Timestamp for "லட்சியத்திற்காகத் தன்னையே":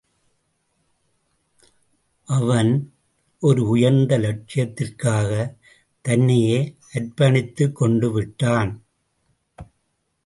4.17-6.77